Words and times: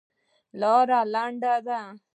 لاره 0.59 0.99
لنډه 1.13 1.55
ده. 1.65 1.79